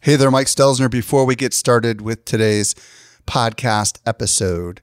[0.00, 0.88] Hey there, Mike Stelzner.
[0.88, 2.76] Before we get started with today's
[3.26, 4.80] podcast episode,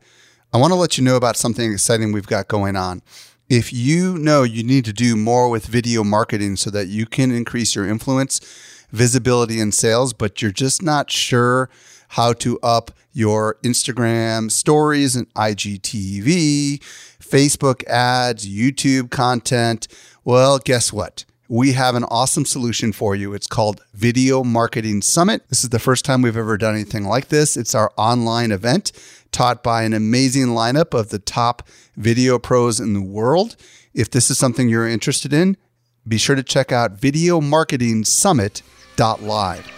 [0.52, 3.02] I want to let you know about something exciting we've got going on.
[3.48, 7.32] If you know you need to do more with video marketing so that you can
[7.32, 8.42] increase your influence,
[8.92, 11.70] visibility, and sales, but you're just not sure
[12.10, 16.80] how to up your Instagram stories and IGTV,
[17.20, 19.88] Facebook ads, YouTube content,
[20.26, 21.24] well, guess what?
[21.48, 23.34] We have an awesome solution for you.
[23.34, 25.48] It's called Video Marketing Summit.
[25.50, 27.56] This is the first time we've ever done anything like this.
[27.56, 28.92] It's our online event
[29.32, 31.62] taught by an amazing lineup of the top
[31.96, 33.56] video pros in the world.
[33.94, 35.58] If this is something you're interested in,
[36.08, 39.72] be sure to check out videomarketingsummit.live.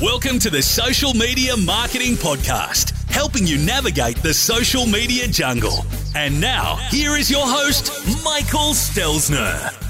[0.00, 5.84] Welcome to the Social Media Marketing Podcast, helping you navigate the social media jungle.
[6.14, 7.90] And now, here is your host,
[8.22, 9.87] Michael Stelzner.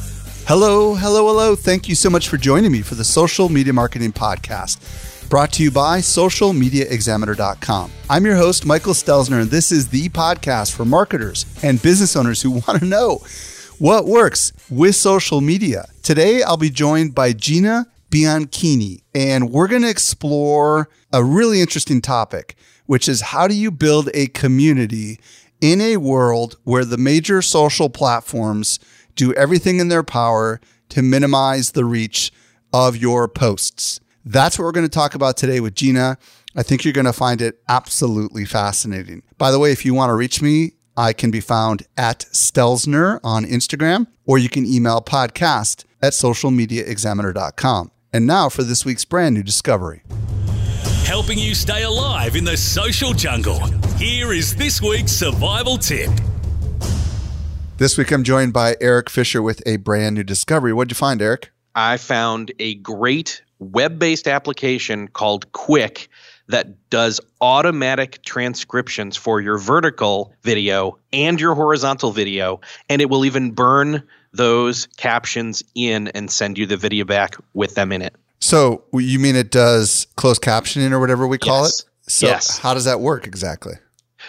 [0.48, 1.54] Hello, hello, hello.
[1.54, 5.62] Thank you so much for joining me for the Social Media Marketing Podcast, brought to
[5.62, 7.90] you by socialmediaexaminer.com.
[8.08, 12.40] I'm your host, Michael Stelzner, and this is the podcast for marketers and business owners
[12.40, 13.16] who want to know
[13.78, 15.84] what works with social media.
[16.02, 22.00] Today, I'll be joined by Gina Bianchini, and we're going to explore a really interesting
[22.00, 25.20] topic, which is how do you build a community
[25.60, 28.78] in a world where the major social platforms
[29.18, 32.32] do everything in their power to minimize the reach
[32.72, 34.00] of your posts.
[34.24, 36.16] That's what we're going to talk about today with Gina.
[36.56, 39.22] I think you're going to find it absolutely fascinating.
[39.36, 43.20] By the way, if you want to reach me, I can be found at Stelzner
[43.22, 47.90] on Instagram, or you can email podcast at socialmediaexaminer.com.
[48.12, 50.02] And now for this week's brand new discovery.
[51.04, 53.60] Helping you stay alive in the social jungle.
[53.96, 56.10] Here is this week's survival tip.
[57.78, 60.72] This week I'm joined by Eric Fisher with a brand new discovery.
[60.72, 61.52] What'd you find, Eric?
[61.76, 66.08] I found a great web based application called Quicc
[66.48, 72.60] that does automatic transcriptions for your vertical video and your horizontal video.
[72.88, 74.02] And it will even burn
[74.32, 78.16] those captions in and send you the video back with them in it.
[78.40, 81.78] So you mean it does closed captioning or whatever we call yes.
[81.78, 82.10] it?
[82.10, 82.58] So yes.
[82.58, 83.74] how does that work exactly?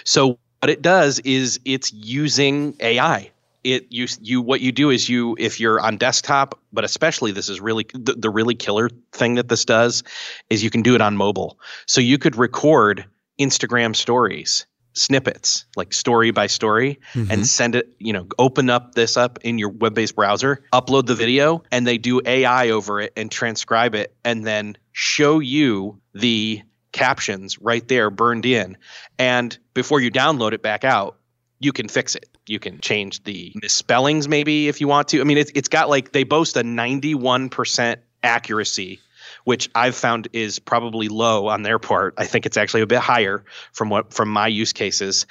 [0.03, 3.31] So what it does is it's using AI
[3.63, 7.49] it you you what you do is you if you're on desktop but especially this
[7.49, 10.03] is really the, the really killer thing that this does
[10.49, 13.05] is you can do it on mobile so you could record
[13.39, 17.31] instagram stories snippets like story by story mm-hmm.
[17.31, 21.15] and send it you know open up this up in your web-based browser upload the
[21.15, 26.61] video and they do ai over it and transcribe it and then show you the
[26.91, 28.77] captions right there burned in
[29.19, 31.19] and before you download it back out
[31.59, 32.28] you can fix it.
[32.49, 35.21] You can change the misspellings maybe if you want to.
[35.21, 38.99] I mean, it's, it's got like they boast a 91% accuracy,
[39.43, 42.15] which I've found is probably low on their part.
[42.17, 45.25] I think it's actually a bit higher from what from my use cases.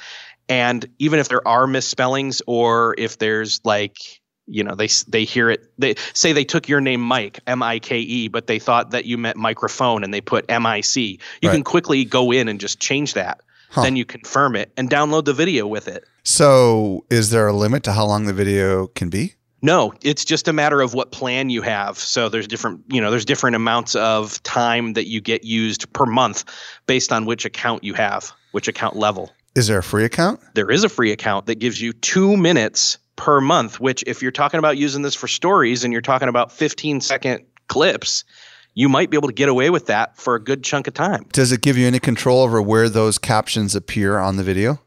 [0.49, 5.51] And even if there are misspellings or if there's like you know they they hear
[5.51, 8.93] it they say they took your name Mike M I K E but they thought
[8.93, 11.55] that you meant microphone and they put M I C you right.
[11.55, 13.83] can quickly go in and just change that huh.
[13.83, 17.83] then you confirm it and download the video with it so, is there a limit
[17.85, 19.35] to how long the video can be?
[19.63, 21.99] No, it's just a matter of what plan you have.
[21.99, 26.05] So there's different, you know, there's different amounts of time that you get used per
[26.05, 26.45] month
[26.87, 29.33] based on which account you have, which account level.
[29.55, 30.41] Is there a free account?
[30.55, 34.31] There is a free account that gives you 2 minutes per month, which if you're
[34.31, 38.25] talking about using this for stories and you're talking about 15 second clips,
[38.75, 41.25] you might be able to get away with that for a good chunk of time.
[41.33, 44.81] Does it give you any control over where those captions appear on the video?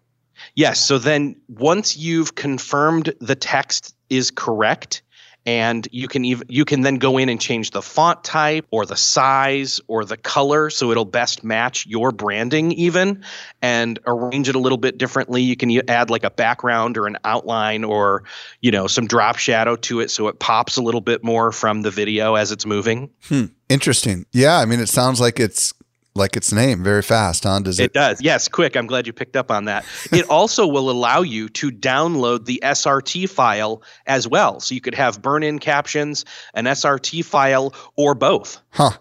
[0.55, 0.79] Yes.
[0.79, 5.01] So then once you've confirmed the text is correct,
[5.45, 8.85] and you can even you can then go in and change the font type or
[8.85, 13.23] the size or the color so it'll best match your branding even
[13.61, 17.17] and arrange it a little bit differently you can add like a background or an
[17.25, 18.23] outline or
[18.61, 21.81] you know some drop shadow to it so it pops a little bit more from
[21.81, 23.45] the video as it's moving hmm.
[23.69, 25.73] interesting yeah i mean it sounds like it's
[26.13, 27.59] like its name very fast, huh?
[27.59, 27.85] Does it?
[27.85, 28.21] It does.
[28.21, 28.75] Yes, quick.
[28.75, 29.85] I'm glad you picked up on that.
[30.11, 34.59] it also will allow you to download the SRT file as well.
[34.59, 38.61] So you could have burn in captions, an SRT file, or both.
[38.71, 38.91] Huh.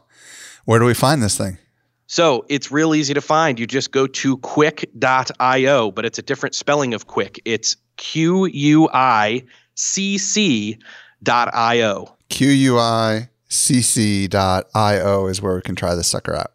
[0.65, 1.59] Where do we find this thing?
[2.07, 3.59] So it's real easy to find.
[3.59, 7.41] You just go to quick.io, but it's a different spelling of quick.
[7.45, 10.79] It's Q U I C C
[11.23, 12.17] dot I-O.
[12.29, 16.53] Q U I C C dot I-O is where we can try this sucker out.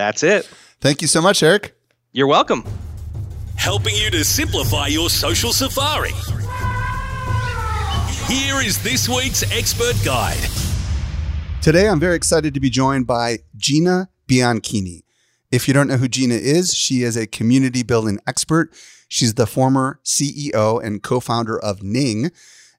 [0.00, 0.46] That's it.
[0.80, 1.76] Thank you so much, Eric.
[2.12, 2.64] You're welcome.
[3.56, 6.12] Helping you to simplify your social safari.
[8.26, 10.42] Here is this week's expert guide.
[11.60, 15.02] Today, I'm very excited to be joined by Gina Bianchini.
[15.52, 18.72] If you don't know who Gina is, she is a community building expert.
[19.08, 22.30] She's the former CEO and co founder of Ning,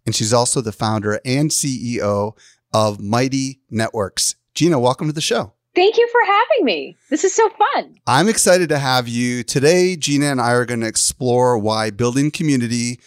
[0.07, 2.35] and she's also the founder and CEO
[2.74, 4.33] of Mighty Networks.
[4.56, 5.53] Gina, welcome to the show.
[5.73, 6.97] Thank you for having me.
[7.09, 7.95] This is so fun.
[8.06, 9.44] I'm excited to have you.
[9.44, 13.00] Today, Gina and I are going to explore why building community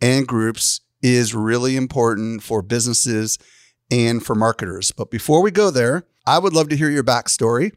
[0.00, 3.38] and groups is really important for businesses
[3.90, 4.92] and for marketers.
[4.92, 7.72] But before we go there, I would love to hear your backstory.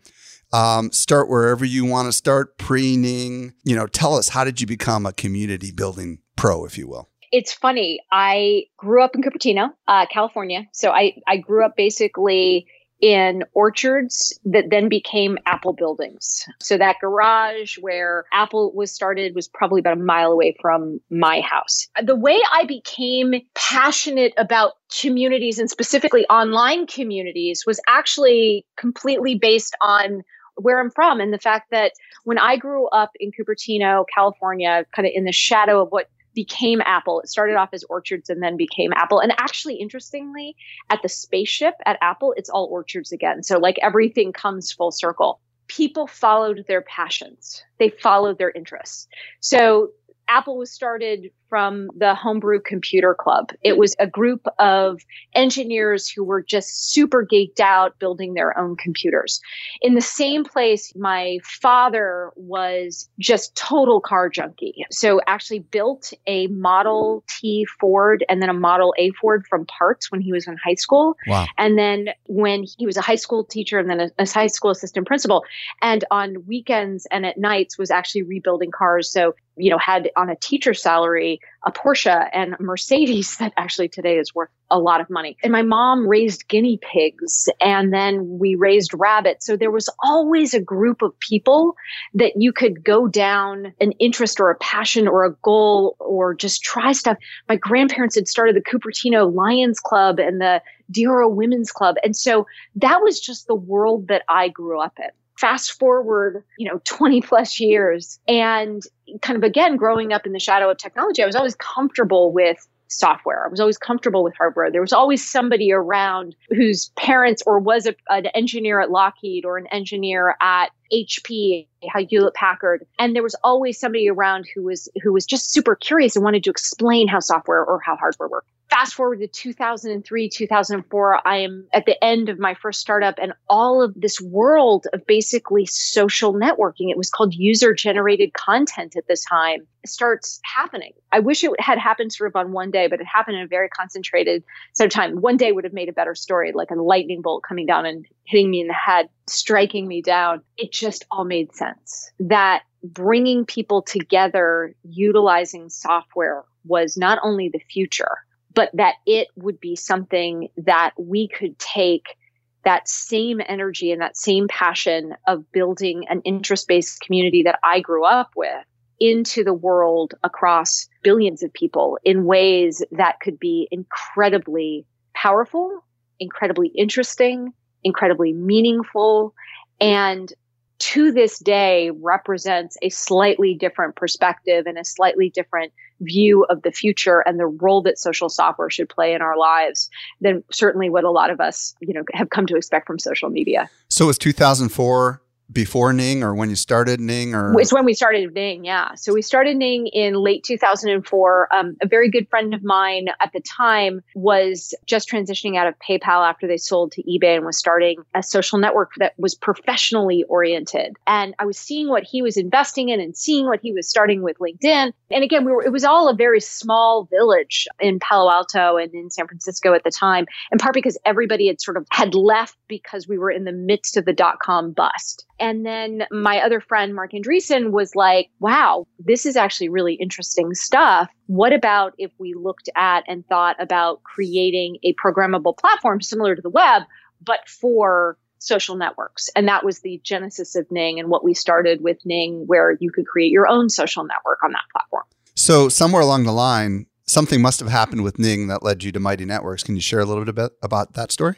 [0.54, 3.54] Um, start wherever you want to start, preening.
[3.64, 7.10] You know, tell us how did you become a community building pro, if you will.
[7.32, 8.00] It's funny.
[8.12, 10.66] I grew up in Cupertino, uh, California.
[10.74, 12.66] So I I grew up basically
[13.02, 16.46] in orchards that then became Apple buildings.
[16.60, 21.42] So that garage where Apple was started was probably about a mile away from my
[21.42, 21.88] house.
[22.02, 29.76] The way I became passionate about communities and specifically online communities was actually completely based
[29.82, 30.24] on
[30.56, 31.94] where I'm from and the fact that
[32.26, 36.82] when I grew up in Cupertino, California, kind of in the shadow of what became
[36.86, 37.22] Apple.
[37.22, 39.20] It started off as orchards and then became Apple.
[39.20, 40.56] And actually, interestingly,
[40.90, 43.44] at the spaceship at Apple, it's all orchards again.
[43.44, 45.40] So, like everything comes full circle.
[45.68, 49.08] People followed their passions, they followed their interests.
[49.40, 49.90] So,
[50.28, 53.50] Apple was started from the Homebrew Computer Club.
[53.64, 55.02] It was a group of
[55.34, 59.42] engineers who were just super geeked out building their own computers.
[59.82, 64.86] In the same place, my father was just total car junkie.
[64.92, 70.12] So actually built a Model T Ford and then a Model A Ford from parts
[70.12, 71.16] when he was in high school.
[71.28, 71.48] Wow.
[71.58, 74.72] And then when he was a high school teacher and then a, a high school
[74.72, 75.44] assistant principal,
[75.82, 79.12] and on weekends and at nights was actually rebuilding cars.
[79.12, 83.90] So, you know, had on a teacher salary a Porsche and a Mercedes that actually
[83.90, 85.36] today is worth a lot of money.
[85.44, 89.46] And my mom raised guinea pigs and then we raised rabbits.
[89.46, 91.76] So there was always a group of people
[92.14, 96.62] that you could go down an interest or a passion or a goal or just
[96.64, 97.18] try stuff.
[97.48, 100.62] My grandparents had started the Cupertino Lions Club and the
[100.92, 101.96] Dioro Women's Club.
[102.04, 102.46] And so
[102.76, 105.10] that was just the world that I grew up in
[105.40, 108.84] fast forward, you know, 20 plus years and
[109.22, 112.68] kind of again growing up in the shadow of technology, I was always comfortable with
[112.90, 113.46] software.
[113.46, 114.70] I was always comfortable with hardware.
[114.72, 119.58] There was always somebody around whose parents or was a, an engineer at Lockheed or
[119.58, 121.68] an engineer at HP,
[122.10, 126.16] Hewlett Packard, and there was always somebody around who was who was just super curious
[126.16, 131.28] and wanted to explain how software or how hardware worked fast forward to 2003 2004
[131.28, 135.06] i am at the end of my first startup and all of this world of
[135.06, 136.90] basically social networking.
[136.90, 139.68] It was called user generated content at the time.
[139.86, 140.92] Starts happening.
[141.12, 143.48] I wish it had happened sort of on one day but it happened in a
[143.48, 144.44] very concentrated
[144.74, 145.22] set of time.
[145.22, 148.06] One day would have made a better story like a lightning bolt coming down and
[148.26, 150.42] hitting me in the head striking me down.
[150.58, 152.12] It just all made sense.
[152.20, 158.18] That bringing people together utilizing software was not only the future
[158.60, 162.18] but that it would be something that we could take
[162.66, 167.80] that same energy and that same passion of building an interest based community that I
[167.80, 168.66] grew up with
[169.00, 175.82] into the world across billions of people in ways that could be incredibly powerful,
[176.20, 177.54] incredibly interesting,
[177.86, 179.34] incredibly meaningful,
[179.80, 180.34] and
[180.80, 186.72] to this day represents a slightly different perspective and a slightly different view of the
[186.72, 189.90] future and the role that social software should play in our lives
[190.22, 193.30] than certainly what a lot of us, you know, have come to expect from social
[193.30, 193.70] media.
[193.90, 198.34] So was 2004 before Ning or when you started Ning or it's when we started
[198.34, 198.94] Ning yeah.
[198.96, 203.32] So we started Ning in late 2004 um, a very good friend of mine at
[203.34, 207.58] the time was just transitioning out of PayPal after they sold to eBay and was
[207.58, 210.96] starting a social network that was professionally oriented.
[211.08, 214.22] And I was seeing what he was investing in and seeing what he was starting
[214.22, 214.94] with LinkedIn.
[215.10, 218.94] And again we were it was all a very small village in Palo Alto and
[218.94, 222.56] in San Francisco at the time in part because everybody had sort of had left
[222.68, 226.60] because we were in the midst of the dot com bust and then my other
[226.60, 231.10] friend, Marc Andreessen, was like, wow, this is actually really interesting stuff.
[231.28, 236.42] What about if we looked at and thought about creating a programmable platform similar to
[236.42, 236.84] the web,
[237.24, 239.30] but for social networks?
[239.36, 242.92] And that was the genesis of Ning and what we started with Ning, where you
[242.92, 245.06] could create your own social network on that platform.
[245.36, 249.00] So, somewhere along the line, something must have happened with Ning that led you to
[249.00, 249.64] Mighty Networks.
[249.64, 251.38] Can you share a little bit about that story?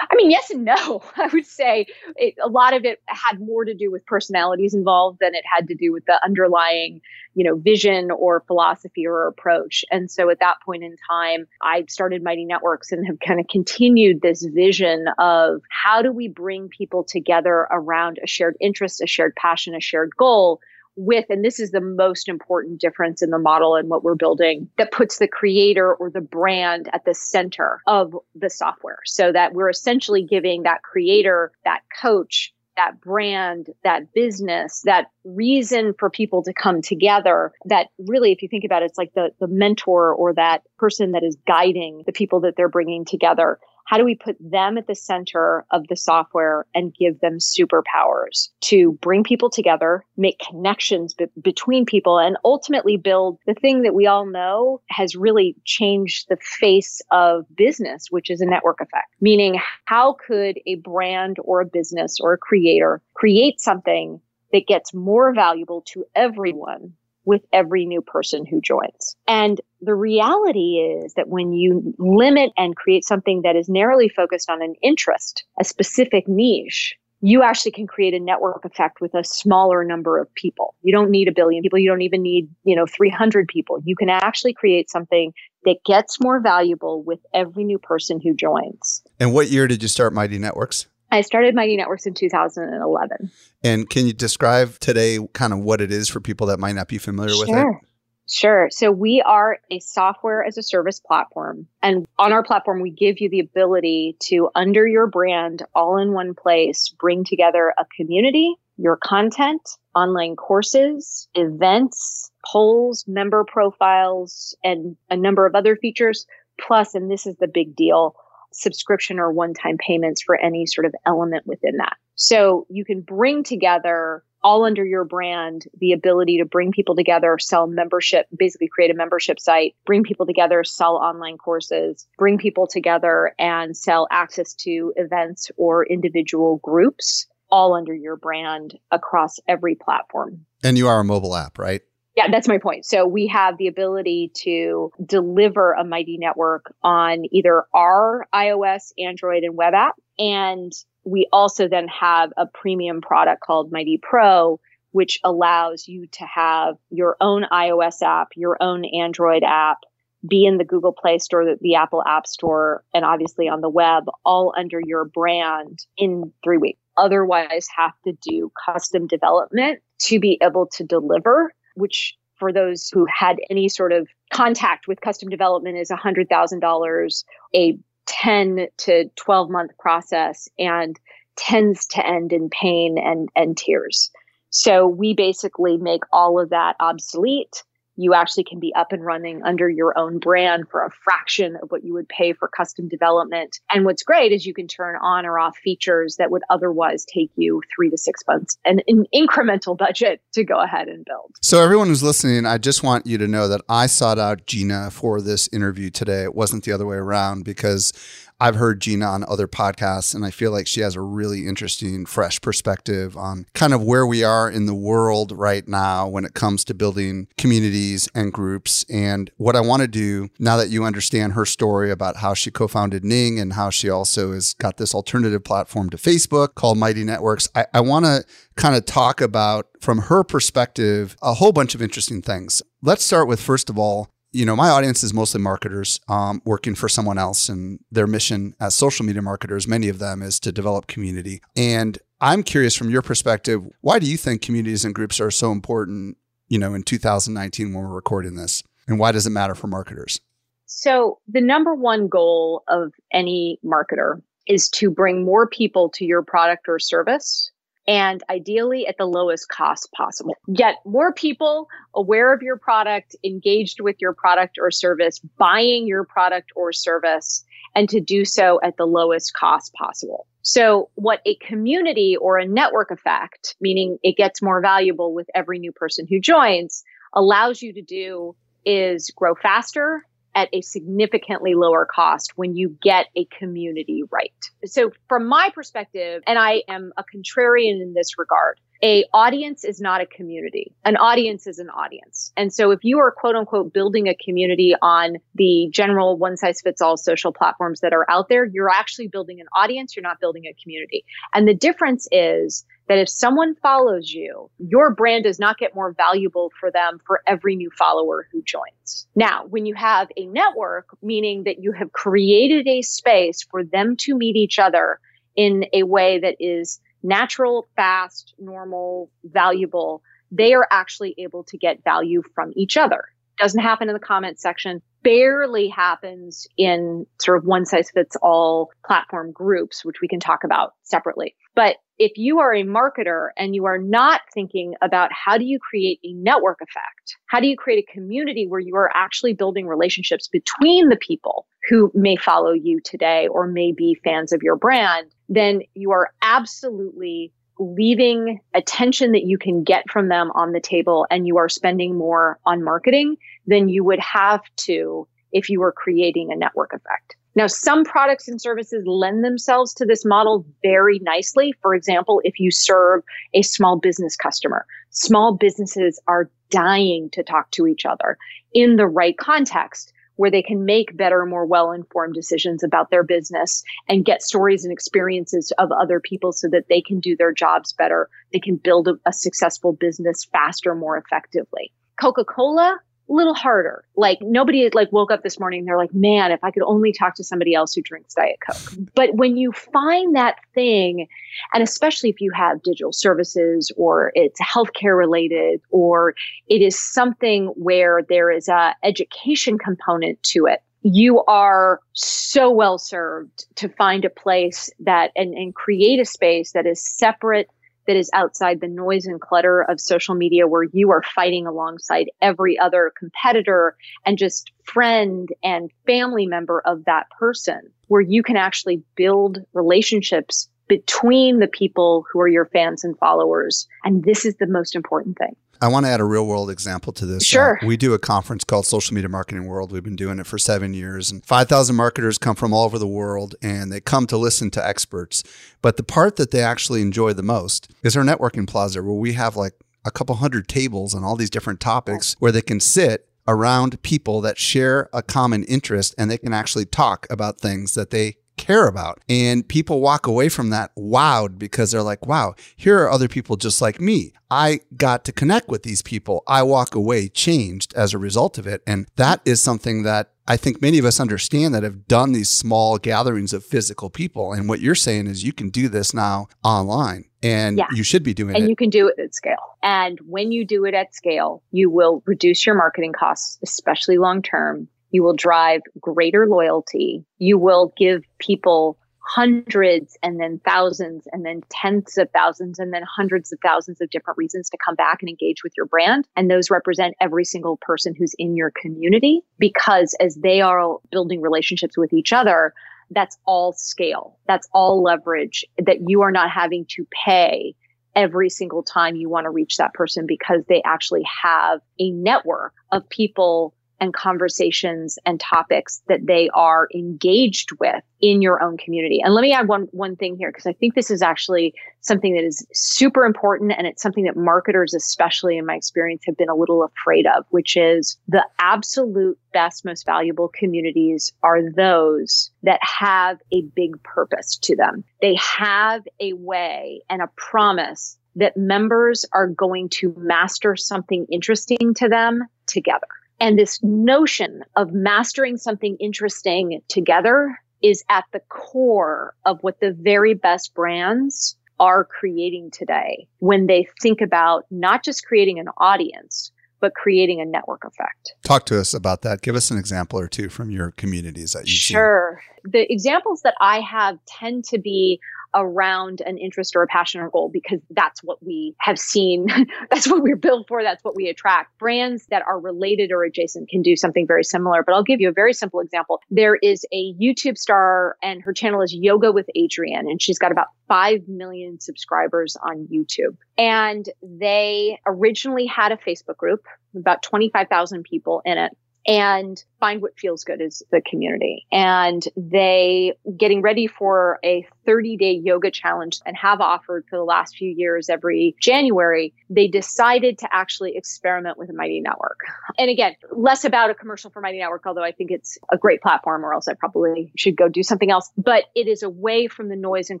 [0.10, 1.02] I mean, yes and no.
[1.16, 5.18] I would say it, a lot of it had more to do with personalities involved
[5.20, 7.00] than it had to do with the underlying,
[7.34, 9.84] you know, vision or philosophy or approach.
[9.90, 13.46] And so at that point in time, I started Mighty Networks and have kind of
[13.48, 19.06] continued this vision of how do we bring people together around a shared interest, a
[19.06, 20.60] shared passion, a shared goal
[20.96, 24.68] with, and this is the most important difference in the model and what we're building
[24.78, 29.52] that puts the creator or the brand at the center of the software so that
[29.54, 36.42] we're essentially giving that creator, that coach, that brand, that business, that reason for people
[36.42, 37.52] to come together.
[37.64, 41.12] That really, if you think about it, it's like the, the mentor or that person
[41.12, 43.58] that is guiding the people that they're bringing together.
[43.86, 48.48] How do we put them at the center of the software and give them superpowers
[48.62, 53.94] to bring people together, make connections be- between people, and ultimately build the thing that
[53.94, 59.06] we all know has really changed the face of business, which is a network effect?
[59.20, 64.20] Meaning, how could a brand or a business or a creator create something
[64.52, 66.92] that gets more valuable to everyone
[67.26, 69.16] with every new person who joins.
[69.28, 74.48] And the reality is that when you limit and create something that is narrowly focused
[74.48, 79.24] on an interest, a specific niche, you actually can create a network effect with a
[79.24, 80.74] smaller number of people.
[80.82, 81.78] You don't need a billion people.
[81.78, 83.80] You don't even need, you know, 300 people.
[83.84, 85.32] You can actually create something
[85.64, 89.02] that gets more valuable with every new person who joins.
[89.18, 90.86] And what year did you start Mighty Networks?
[91.10, 93.30] I started Mighty Networks in 2011.
[93.62, 96.88] And can you describe today kind of what it is for people that might not
[96.88, 97.46] be familiar sure.
[97.46, 97.88] with it?
[98.28, 98.68] Sure.
[98.72, 101.68] So we are a software as a service platform.
[101.80, 106.12] And on our platform, we give you the ability to, under your brand, all in
[106.12, 109.62] one place, bring together a community, your content,
[109.94, 116.26] online courses, events, polls, member profiles, and a number of other features.
[116.60, 118.16] Plus, and this is the big deal,
[118.60, 121.96] subscription or one time payments for any sort of element within that.
[122.14, 127.36] So you can bring together all under your brand the ability to bring people together,
[127.38, 132.66] sell membership, basically create a membership site, bring people together, sell online courses, bring people
[132.66, 139.74] together and sell access to events or individual groups all under your brand across every
[139.74, 140.46] platform.
[140.62, 141.82] And you are a mobile app, right?
[142.16, 142.86] Yeah, that's my point.
[142.86, 149.44] So we have the ability to deliver a Mighty network on either our iOS, Android,
[149.44, 149.96] and web app.
[150.18, 150.72] And
[151.04, 154.58] we also then have a premium product called Mighty Pro,
[154.92, 159.80] which allows you to have your own iOS app, your own Android app,
[160.26, 164.04] be in the Google Play Store, the, Apple App Store, and obviously on the web,
[164.24, 166.80] all under your brand in three weeks.
[166.96, 173.06] Otherwise, have to do custom development to be able to deliver which for those who
[173.06, 179.70] had any sort of contact with custom development is $100,000, a 10 to 12 month
[179.78, 180.98] process and
[181.36, 184.10] tends to end in pain and, and tears.
[184.50, 187.62] So we basically make all of that obsolete
[187.96, 191.70] you actually can be up and running under your own brand for a fraction of
[191.70, 193.60] what you would pay for custom development.
[193.70, 197.30] And what's great is you can turn on or off features that would otherwise take
[197.36, 201.34] you three to six months and an incremental budget to go ahead and build.
[201.42, 204.90] So, everyone who's listening, I just want you to know that I sought out Gina
[204.90, 206.22] for this interview today.
[206.22, 207.92] It wasn't the other way around because
[208.38, 212.04] I've heard Gina on other podcasts, and I feel like she has a really interesting,
[212.04, 216.34] fresh perspective on kind of where we are in the world right now when it
[216.34, 218.84] comes to building communities and groups.
[218.90, 222.50] And what I want to do now that you understand her story about how she
[222.50, 226.76] co founded Ning and how she also has got this alternative platform to Facebook called
[226.76, 228.24] Mighty Networks, I, I want to
[228.56, 232.62] kind of talk about from her perspective a whole bunch of interesting things.
[232.82, 236.74] Let's start with, first of all, you know, my audience is mostly marketers um, working
[236.74, 240.52] for someone else, and their mission as social media marketers, many of them, is to
[240.52, 241.40] develop community.
[241.56, 245.52] And I'm curious from your perspective, why do you think communities and groups are so
[245.52, 248.62] important, you know, in 2019 when we're recording this?
[248.86, 250.20] And why does it matter for marketers?
[250.66, 256.22] So, the number one goal of any marketer is to bring more people to your
[256.22, 257.50] product or service
[257.88, 260.34] and ideally at the lowest cost possible.
[260.52, 266.04] Get more people aware of your product, engaged with your product or service, buying your
[266.04, 270.26] product or service, and to do so at the lowest cost possible.
[270.42, 275.58] So, what a community or a network effect, meaning it gets more valuable with every
[275.58, 280.04] new person who joins, allows you to do is grow faster
[280.36, 284.32] at a significantly lower cost when you get a community right.
[284.66, 289.80] So from my perspective, and I am a contrarian in this regard, a audience is
[289.80, 290.74] not a community.
[290.84, 292.32] An audience is an audience.
[292.36, 296.60] And so if you are quote unquote building a community on the general one size
[296.60, 300.20] fits all social platforms that are out there, you're actually building an audience, you're not
[300.20, 301.06] building a community.
[301.32, 305.92] And the difference is that if someone follows you, your brand does not get more
[305.92, 309.06] valuable for them for every new follower who joins.
[309.14, 313.96] Now, when you have a network, meaning that you have created a space for them
[314.00, 315.00] to meet each other
[315.34, 321.84] in a way that is natural, fast, normal, valuable, they are actually able to get
[321.84, 323.04] value from each other.
[323.38, 328.70] Doesn't happen in the comment section, barely happens in sort of one size fits all
[328.84, 331.36] platform groups, which we can talk about separately.
[331.54, 335.58] But if you are a marketer and you are not thinking about how do you
[335.58, 339.66] create a network effect, how do you create a community where you are actually building
[339.66, 344.56] relationships between the people who may follow you today or may be fans of your
[344.56, 350.60] brand, then you are absolutely leaving attention that you can get from them on the
[350.60, 355.60] table and you are spending more on marketing than you would have to if you
[355.60, 357.16] were creating a network effect.
[357.34, 361.52] Now, some products and services lend themselves to this model very nicely.
[361.60, 363.02] For example, if you serve
[363.34, 368.16] a small business customer, small businesses are dying to talk to each other
[368.54, 373.04] in the right context where they can make better, more well informed decisions about their
[373.04, 377.32] business and get stories and experiences of other people so that they can do their
[377.32, 378.08] jobs better.
[378.32, 381.72] They can build a, a successful business faster, more effectively.
[382.00, 383.84] Coca Cola little harder.
[383.96, 387.14] Like nobody like woke up this morning they're like, "Man, if I could only talk
[387.16, 391.06] to somebody else who drinks diet coke." But when you find that thing
[391.52, 396.14] and especially if you have digital services or it's healthcare related or
[396.48, 402.78] it is something where there is a education component to it, you are so well
[402.78, 407.50] served to find a place that and, and create a space that is separate
[407.86, 412.10] that is outside the noise and clutter of social media where you are fighting alongside
[412.20, 418.36] every other competitor and just friend and family member of that person, where you can
[418.36, 423.68] actually build relationships between the people who are your fans and followers.
[423.84, 425.36] And this is the most important thing.
[425.60, 427.24] I want to add a real world example to this.
[427.24, 427.58] Sure.
[427.62, 429.72] Uh, we do a conference called Social Media Marketing World.
[429.72, 432.86] We've been doing it for seven years, and 5,000 marketers come from all over the
[432.86, 435.22] world and they come to listen to experts.
[435.62, 439.14] But the part that they actually enjoy the most is our networking plaza, where we
[439.14, 443.08] have like a couple hundred tables on all these different topics where they can sit
[443.28, 447.90] around people that share a common interest and they can actually talk about things that
[447.90, 449.00] they care about.
[449.08, 453.36] And people walk away from that wowed because they're like, wow, here are other people
[453.36, 454.12] just like me.
[454.30, 456.22] I got to connect with these people.
[456.26, 458.62] I walk away changed as a result of it.
[458.66, 462.28] And that is something that I think many of us understand that have done these
[462.28, 464.32] small gatherings of physical people.
[464.32, 467.66] And what you're saying is you can do this now online and yeah.
[467.72, 468.40] you should be doing and it.
[468.42, 469.56] And you can do it at scale.
[469.62, 474.22] And when you do it at scale, you will reduce your marketing costs, especially long
[474.22, 474.68] term.
[474.90, 477.04] You will drive greater loyalty.
[477.18, 482.82] You will give people hundreds and then thousands and then tens of thousands and then
[482.84, 486.06] hundreds of thousands of different reasons to come back and engage with your brand.
[486.16, 491.20] And those represent every single person who's in your community because as they are building
[491.20, 492.52] relationships with each other,
[492.90, 494.18] that's all scale.
[494.26, 497.54] That's all leverage that you are not having to pay
[497.94, 502.52] every single time you want to reach that person because they actually have a network
[502.70, 509.00] of people and conversations and topics that they are engaged with in your own community.
[509.02, 512.14] And let me add one one thing here because I think this is actually something
[512.14, 516.28] that is super important and it's something that marketers especially in my experience have been
[516.28, 522.60] a little afraid of, which is the absolute best most valuable communities are those that
[522.62, 524.84] have a big purpose to them.
[525.00, 531.74] They have a way and a promise that members are going to master something interesting
[531.74, 532.86] to them together.
[533.20, 539.72] And this notion of mastering something interesting together is at the core of what the
[539.72, 546.30] very best brands are creating today when they think about not just creating an audience,
[546.60, 548.14] but creating a network effect.
[548.24, 549.22] Talk to us about that.
[549.22, 552.20] Give us an example or two from your communities that you Sure.
[552.44, 552.52] Seen.
[552.52, 555.00] The examples that I have tend to be
[555.36, 559.26] around an interest or a passion or goal because that's what we have seen.
[559.70, 560.62] that's what we're built for.
[560.62, 561.56] That's what we attract.
[561.58, 564.64] Brands that are related or adjacent can do something very similar.
[564.64, 566.00] But I'll give you a very simple example.
[566.10, 570.32] There is a YouTube star and her channel is Yoga with Adriene and she's got
[570.32, 573.16] about 5 million subscribers on YouTube.
[573.38, 579.98] And they originally had a Facebook group, about 25,000 people in it and find what
[579.98, 581.46] feels good is the community.
[581.50, 587.04] And they getting ready for a 30 day yoga challenge and have offered for the
[587.04, 592.20] last few years every january they decided to actually experiment with mighty network.
[592.58, 595.80] And again less about a commercial for mighty network although i think it's a great
[595.80, 598.10] platform or else i probably should go do something else.
[598.16, 600.00] But it is away from the noise and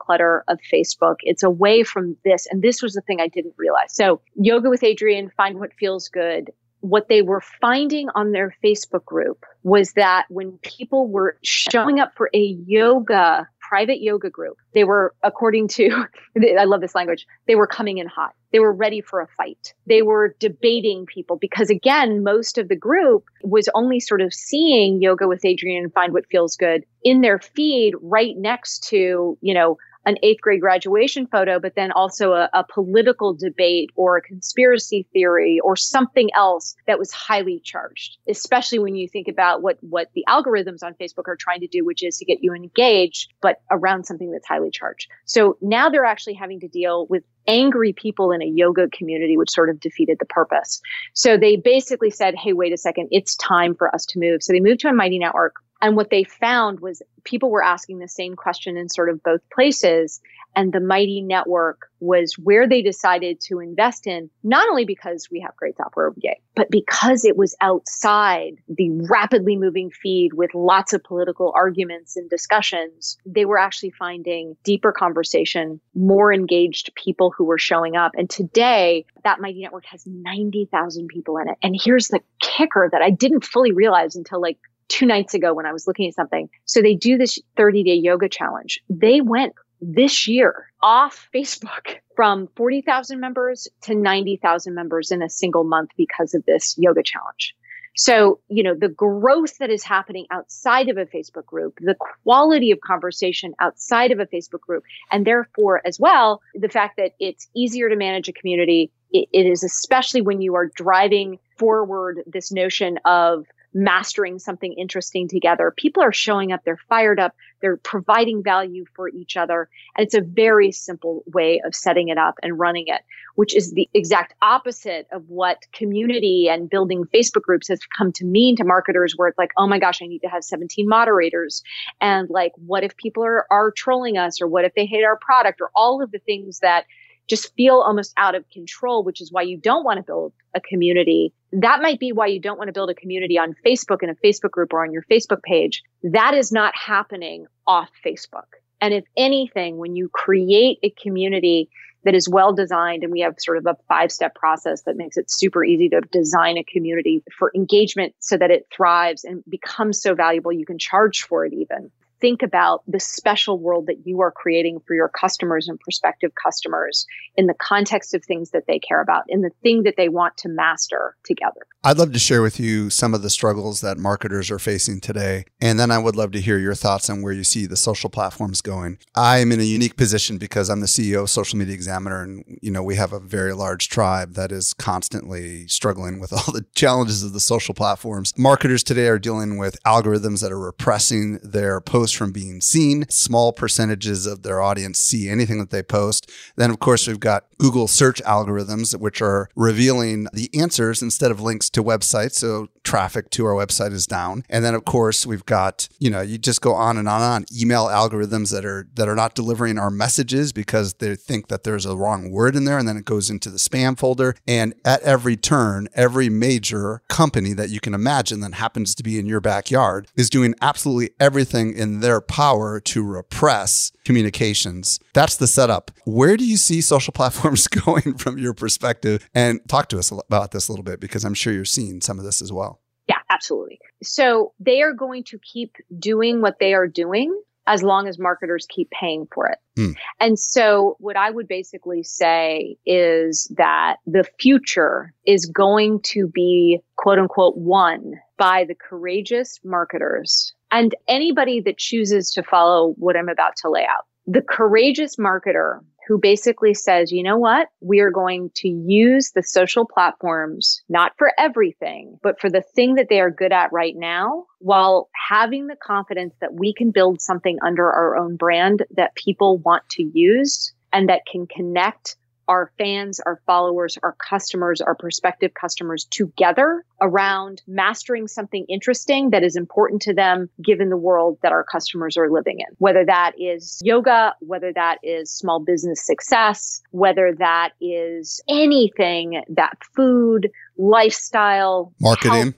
[0.00, 1.16] clutter of facebook.
[1.20, 2.46] It's away from this.
[2.50, 3.94] And this was the thing i didn't realize.
[3.94, 9.04] So yoga with adriene find what feels good what they were finding on their Facebook
[9.04, 14.84] group was that when people were showing up for a yoga, private yoga group, they
[14.84, 16.04] were, according to,
[16.58, 18.34] I love this language, they were coming in hot.
[18.52, 19.74] They were ready for a fight.
[19.86, 25.02] They were debating people because, again, most of the group was only sort of seeing
[25.02, 29.54] yoga with Adriene and find what feels good in their feed right next to, you
[29.54, 34.22] know, an eighth grade graduation photo, but then also a, a, political debate or a
[34.22, 39.76] conspiracy theory or something else that was highly charged, especially when you think about what,
[39.80, 43.32] what the algorithms on Facebook are trying to do, which is to get you engaged,
[43.42, 45.10] but around something that's highly charged.
[45.24, 49.50] So now they're actually having to deal with angry people in a yoga community, which
[49.50, 50.80] sort of defeated the purpose.
[51.14, 54.42] So they basically said, Hey, wait a second, it's time for us to move.
[54.42, 57.98] So they moved to a mighty network and what they found was people were asking
[57.98, 60.20] the same question in sort of both places.
[60.54, 65.40] And the Mighty Network was where they decided to invest in, not only because we
[65.40, 70.94] have great software, yay, but because it was outside the rapidly moving feed with lots
[70.94, 73.18] of political arguments and discussions.
[73.26, 78.12] They were actually finding deeper conversation, more engaged people who were showing up.
[78.14, 81.58] And today, that Mighty Network has 90,000 people in it.
[81.62, 84.58] And here's the kicker that I didn't fully realize until like
[84.88, 86.48] two nights ago when I was looking at something.
[86.64, 88.80] So they do this 30 day yoga challenge.
[88.88, 95.64] They went this year off Facebook from 40,000 members to 90,000 members in a single
[95.64, 97.54] month because of this yoga challenge.
[97.98, 102.70] So, you know, the growth that is happening outside of a Facebook group, the quality
[102.70, 107.48] of conversation outside of a Facebook group, and therefore, as well, the fact that it's
[107.54, 108.90] easier to manage a community.
[109.12, 115.28] it, it is especially when you are driving forward this notion of mastering something interesting
[115.28, 115.72] together.
[115.76, 119.68] People are showing up, they're fired up, they're providing value for each other.
[119.94, 123.02] And it's a very simple way of setting it up and running it,
[123.34, 128.24] which is the exact opposite of what community and building Facebook groups has come to
[128.24, 131.62] mean to marketers, where it's like, oh my gosh, I need to have 17 moderators.
[132.00, 135.18] And like, what if people are, are trolling us, or what if they hate our
[135.18, 136.86] product, or all of the things that
[137.28, 140.60] just feel almost out of control, which is why you don't want to build a
[140.60, 141.32] community.
[141.52, 144.14] That might be why you don't want to build a community on Facebook in a
[144.14, 145.82] Facebook group or on your Facebook page.
[146.02, 148.46] That is not happening off Facebook.
[148.80, 151.70] And if anything, when you create a community
[152.04, 155.16] that is well designed, and we have sort of a five step process that makes
[155.16, 160.00] it super easy to design a community for engagement so that it thrives and becomes
[160.00, 164.20] so valuable, you can charge for it even think about the special world that you
[164.20, 168.78] are creating for your customers and prospective customers in the context of things that they
[168.78, 171.66] care about, in the thing that they want to master together.
[171.84, 175.44] I'd love to share with you some of the struggles that marketers are facing today.
[175.60, 178.10] And then I would love to hear your thoughts on where you see the social
[178.10, 178.98] platforms going.
[179.14, 182.22] I am in a unique position because I'm the CEO of Social Media Examiner.
[182.22, 186.52] And, you know, we have a very large tribe that is constantly struggling with all
[186.52, 188.32] the challenges of the social platforms.
[188.36, 193.06] Marketers today are dealing with algorithms that are repressing their posts from being seen.
[193.08, 196.30] Small percentages of their audience see anything that they post.
[196.56, 201.40] Then, of course, we've got Google search algorithms, which are revealing the answers instead of
[201.40, 202.34] links to websites.
[202.34, 204.44] So traffic to our website is down.
[204.48, 207.32] And then, of course, we've got, you know, you just go on and on and
[207.32, 211.64] on email algorithms that are that are not delivering our messages because they think that
[211.64, 214.34] there's a wrong word in there and then it goes into the spam folder.
[214.46, 219.18] And at every turn, every major company that you can imagine that happens to be
[219.18, 225.00] in your backyard is doing absolutely everything in their power to repress communications.
[225.14, 225.90] That's the setup.
[226.04, 229.28] Where do you see social platforms going from your perspective?
[229.34, 232.18] And talk to us about this a little bit because I'm sure you're seeing some
[232.18, 232.80] of this as well.
[233.08, 233.78] Yeah, absolutely.
[234.02, 238.66] So they are going to keep doing what they are doing as long as marketers
[238.68, 239.58] keep paying for it.
[239.78, 239.96] Mm.
[240.20, 246.80] And so, what I would basically say is that the future is going to be
[246.96, 253.28] quote unquote won by the courageous marketers and anybody that chooses to follow what I'm
[253.28, 254.04] about to lay out.
[254.26, 257.68] The courageous marketer who basically says, you know what?
[257.80, 262.94] We are going to use the social platforms, not for everything, but for the thing
[262.94, 267.20] that they are good at right now, while having the confidence that we can build
[267.20, 272.16] something under our own brand that people want to use and that can connect
[272.48, 279.42] our fans, our followers, our customers, our prospective customers together around mastering something interesting that
[279.42, 282.74] is important to them given the world that our customers are living in.
[282.78, 289.78] Whether that is yoga, whether that is small business success, whether that is anything that
[289.94, 292.32] food, lifestyle, marketing.
[292.32, 292.54] Health,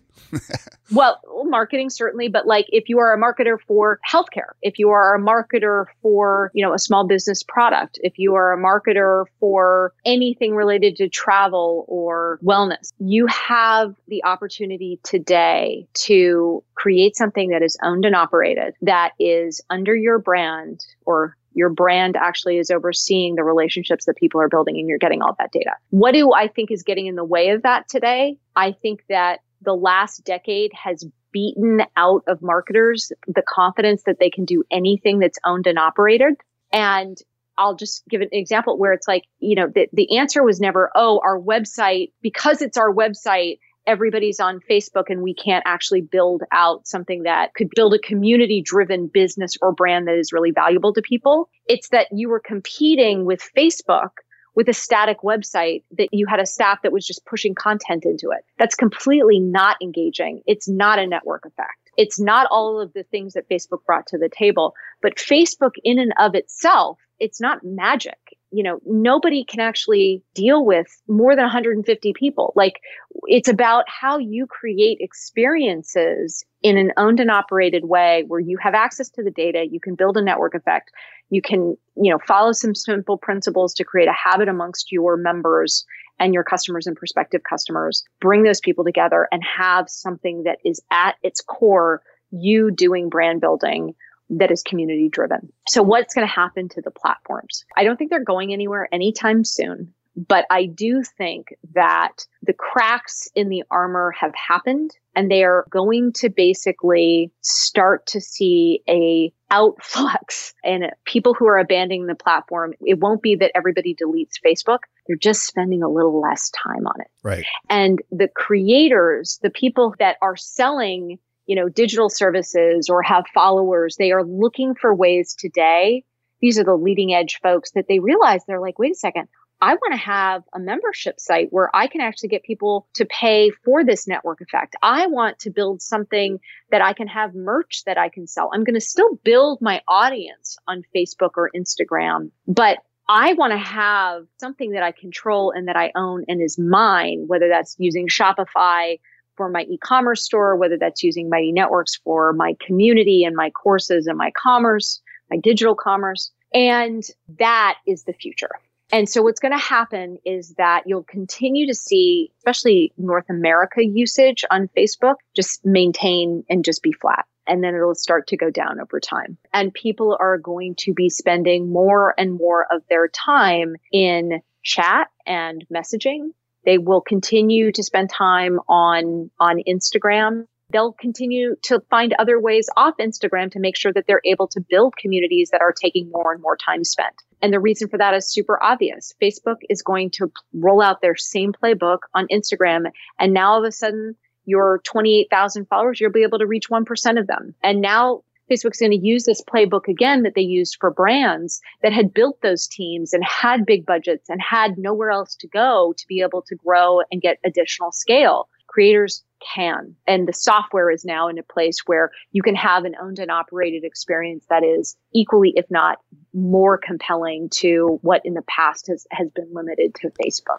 [0.93, 5.15] well, marketing certainly, but like if you are a marketer for healthcare, if you are
[5.15, 9.93] a marketer for, you know, a small business product, if you are a marketer for
[10.05, 17.63] anything related to travel or wellness, you have the opportunity today to create something that
[17.63, 23.35] is owned and operated that is under your brand or your brand actually is overseeing
[23.35, 25.73] the relationships that people are building and you're getting all that data.
[25.91, 28.39] What do I think is getting in the way of that today?
[28.55, 34.31] I think that the last decade has beaten out of marketers the confidence that they
[34.31, 36.35] can do anything that's owned and operated.
[36.73, 37.17] And
[37.57, 40.91] I'll just give an example where it's like, you know, the, the answer was never,
[40.95, 46.43] oh, our website, because it's our website, everybody's on Facebook and we can't actually build
[46.53, 50.93] out something that could build a community driven business or brand that is really valuable
[50.93, 51.49] to people.
[51.67, 54.11] It's that you were competing with Facebook
[54.59, 58.33] with a static website that you had a staff that was just pushing content into
[58.33, 58.45] it.
[58.59, 60.43] That's completely not engaging.
[60.49, 61.93] It's not a network effect.
[61.97, 66.01] It's not all of the things that Facebook brought to the table, but Facebook in
[66.01, 68.19] and of itself, it's not magic.
[68.51, 72.53] You know, nobody can actually deal with more than 150 people.
[72.57, 72.81] Like
[73.25, 78.75] it's about how you create experiences in an owned and operated way where you have
[78.75, 80.91] access to the data, you can build a network effect,
[81.31, 85.85] you can, you know, follow some simple principles to create a habit amongst your members
[86.19, 88.03] and your customers and prospective customers.
[88.21, 93.41] Bring those people together and have something that is at its core you doing brand
[93.41, 93.95] building
[94.31, 95.53] that is community driven.
[95.69, 97.65] So what's going to happen to the platforms?
[97.77, 99.95] I don't think they're going anywhere anytime soon.
[100.27, 105.65] But I do think that the cracks in the armor have happened and they are
[105.71, 112.75] going to basically start to see a outflux and people who are abandoning the platform.
[112.81, 114.81] It won't be that everybody deletes Facebook.
[115.07, 117.09] They're just spending a little less time on it.
[117.23, 117.45] Right.
[117.71, 123.97] And the creators, the people that are selling, you know, digital services or have followers,
[123.97, 126.05] they are looking for ways today
[126.41, 129.29] these are the leading edge folks that they realize they're like, wait a second,
[129.61, 133.51] I want to have a membership site where I can actually get people to pay
[133.65, 134.77] for this network effect.
[134.83, 136.39] I want to build something
[136.71, 138.51] that I can have merch that I can sell.
[138.53, 143.59] I'm going to still build my audience on Facebook or Instagram, but I want to
[143.59, 148.07] have something that I control and that I own and is mine, whether that's using
[148.07, 148.99] Shopify
[149.39, 154.07] for my e-commerce store, whether that's using Mighty Networks for my community and my courses
[154.07, 156.31] and my commerce, my digital commerce.
[156.53, 157.05] And
[157.39, 158.51] that is the future.
[158.91, 163.85] And so what's going to happen is that you'll continue to see, especially North America
[163.85, 167.27] usage on Facebook, just maintain and just be flat.
[167.47, 169.39] And then it'll start to go down over time.
[169.53, 175.09] And people are going to be spending more and more of their time in chat
[175.27, 176.31] and messaging.
[176.65, 182.69] They will continue to spend time on, on Instagram they'll continue to find other ways
[182.77, 186.33] off Instagram to make sure that they're able to build communities that are taking more
[186.33, 187.15] and more time spent.
[187.41, 189.15] And the reason for that is super obvious.
[189.23, 192.91] Facebook is going to roll out their same playbook on Instagram.
[193.19, 197.21] And now all of a sudden, your 28,000 followers, you'll be able to reach 1%
[197.21, 197.55] of them.
[197.63, 201.93] And now Facebook's going to use this playbook again that they used for brands that
[201.93, 206.07] had built those teams and had big budgets and had nowhere else to go to
[206.07, 208.49] be able to grow and get additional scale.
[208.67, 209.23] Creators
[209.55, 209.95] can.
[210.07, 213.31] And the software is now in a place where you can have an owned and
[213.31, 215.99] operated experience that is equally, if not
[216.35, 220.59] more compelling to what in the past has, has been limited to Facebook.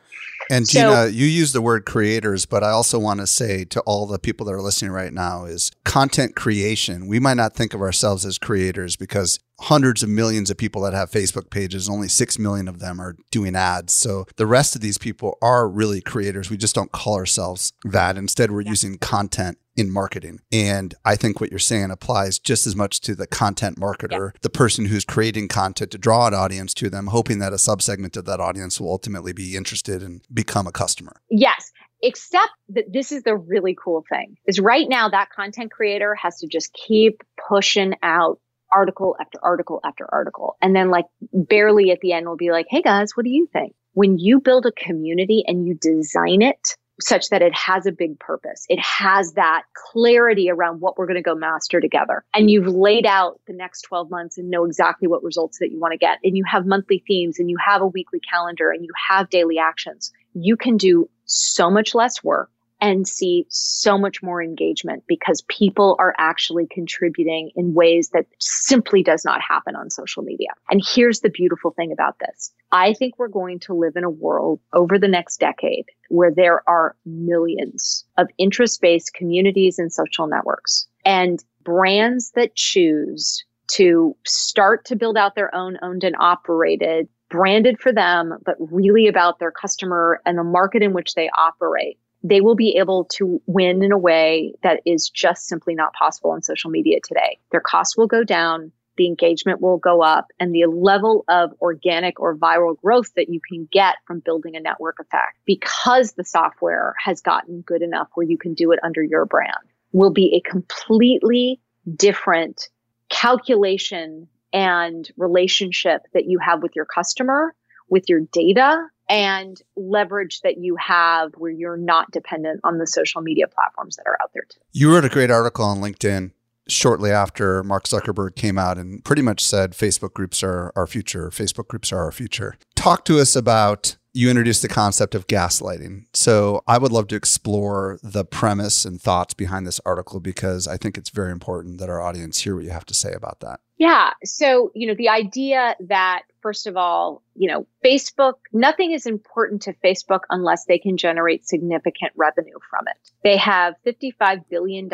[0.49, 3.81] And so, Gina, you use the word creators, but I also want to say to
[3.81, 7.07] all the people that are listening right now is content creation.
[7.07, 10.93] We might not think of ourselves as creators because hundreds of millions of people that
[10.93, 13.93] have Facebook pages, only 6 million of them are doing ads.
[13.93, 16.49] So the rest of these people are really creators.
[16.49, 18.17] We just don't call ourselves that.
[18.17, 18.68] Instead, we're.
[18.69, 20.39] Using content in marketing.
[20.51, 24.39] And I think what you're saying applies just as much to the content marketer, yeah.
[24.41, 28.17] the person who's creating content to draw an audience to them, hoping that a subsegment
[28.17, 31.21] of that audience will ultimately be interested and become a customer.
[31.29, 31.71] Yes.
[32.01, 36.37] Except that this is the really cool thing is right now that content creator has
[36.39, 38.39] to just keep pushing out
[38.71, 40.55] article after article after article.
[40.61, 43.47] And then like barely at the end will be like, Hey guys, what do you
[43.51, 43.73] think?
[43.93, 48.19] When you build a community and you design it such that it has a big
[48.19, 48.65] purpose.
[48.69, 52.23] It has that clarity around what we're going to go master together.
[52.33, 55.79] And you've laid out the next 12 months and know exactly what results that you
[55.79, 56.19] want to get.
[56.23, 59.57] And you have monthly themes and you have a weekly calendar and you have daily
[59.57, 60.11] actions.
[60.33, 62.49] You can do so much less work
[62.81, 69.03] and see so much more engagement because people are actually contributing in ways that simply
[69.03, 70.49] does not happen on social media.
[70.69, 72.51] And here's the beautiful thing about this.
[72.71, 76.67] I think we're going to live in a world over the next decade where there
[76.69, 84.85] are millions of interest based communities and social networks and brands that choose to start
[84.85, 89.51] to build out their own owned and operated branded for them, but really about their
[89.51, 93.91] customer and the market in which they operate they will be able to win in
[93.91, 97.39] a way that is just simply not possible on social media today.
[97.51, 102.19] Their costs will go down, the engagement will go up, and the level of organic
[102.19, 106.93] or viral growth that you can get from building a network effect because the software
[107.03, 109.53] has gotten good enough where you can do it under your brand
[109.91, 111.59] will be a completely
[111.95, 112.69] different
[113.09, 117.55] calculation and relationship that you have with your customer,
[117.89, 123.21] with your data, and leverage that you have where you're not dependent on the social
[123.21, 124.59] media platforms that are out there too.
[124.71, 126.31] You wrote a great article on LinkedIn
[126.67, 131.29] shortly after Mark Zuckerberg came out and pretty much said Facebook groups are our future.
[131.29, 132.55] Facebook groups are our future.
[132.75, 136.05] Talk to us about you introduced the concept of gaslighting.
[136.13, 140.77] So I would love to explore the premise and thoughts behind this article because I
[140.77, 143.59] think it's very important that our audience hear what you have to say about that.
[143.77, 144.11] Yeah.
[144.23, 149.63] So, you know, the idea that, first of all, you know, Facebook, nothing is important
[149.63, 152.97] to Facebook unless they can generate significant revenue from it.
[153.23, 154.89] They have $55 billion